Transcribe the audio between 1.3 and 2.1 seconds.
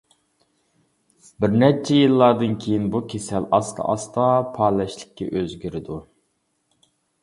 بىر نەچچە